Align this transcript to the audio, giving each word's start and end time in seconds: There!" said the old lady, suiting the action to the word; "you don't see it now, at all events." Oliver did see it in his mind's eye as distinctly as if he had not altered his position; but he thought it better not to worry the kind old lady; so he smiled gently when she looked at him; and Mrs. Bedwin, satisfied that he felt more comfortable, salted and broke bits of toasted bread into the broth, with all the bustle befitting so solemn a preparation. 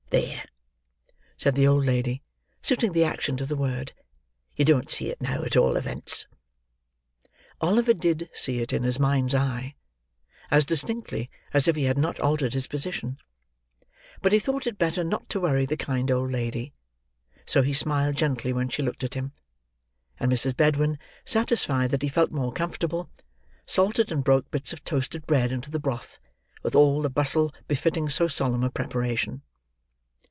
There!" 0.11 0.43
said 1.37 1.55
the 1.55 1.65
old 1.65 1.85
lady, 1.85 2.21
suiting 2.61 2.91
the 2.91 3.05
action 3.05 3.37
to 3.37 3.45
the 3.45 3.55
word; 3.55 3.93
"you 4.57 4.65
don't 4.65 4.91
see 4.91 5.07
it 5.09 5.21
now, 5.21 5.43
at 5.45 5.55
all 5.55 5.77
events." 5.77 6.27
Oliver 7.61 7.93
did 7.93 8.29
see 8.33 8.59
it 8.59 8.73
in 8.73 8.83
his 8.83 8.99
mind's 8.99 9.33
eye 9.33 9.73
as 10.51 10.65
distinctly 10.65 11.29
as 11.53 11.69
if 11.69 11.77
he 11.77 11.85
had 11.85 11.97
not 11.97 12.19
altered 12.19 12.53
his 12.53 12.67
position; 12.67 13.19
but 14.21 14.33
he 14.33 14.39
thought 14.39 14.67
it 14.67 14.77
better 14.77 15.01
not 15.05 15.29
to 15.29 15.39
worry 15.39 15.65
the 15.65 15.77
kind 15.77 16.11
old 16.11 16.29
lady; 16.29 16.73
so 17.45 17.61
he 17.61 17.71
smiled 17.71 18.17
gently 18.17 18.51
when 18.51 18.67
she 18.67 18.81
looked 18.83 19.05
at 19.05 19.13
him; 19.13 19.31
and 20.19 20.29
Mrs. 20.29 20.57
Bedwin, 20.57 20.99
satisfied 21.23 21.89
that 21.91 22.01
he 22.01 22.09
felt 22.09 22.31
more 22.31 22.51
comfortable, 22.51 23.09
salted 23.65 24.11
and 24.11 24.25
broke 24.25 24.51
bits 24.51 24.73
of 24.73 24.83
toasted 24.83 25.25
bread 25.25 25.53
into 25.53 25.71
the 25.71 25.79
broth, 25.79 26.19
with 26.63 26.75
all 26.75 27.01
the 27.01 27.09
bustle 27.09 27.53
befitting 27.69 28.09
so 28.09 28.27
solemn 28.27 28.63
a 28.65 28.69
preparation. 28.69 29.41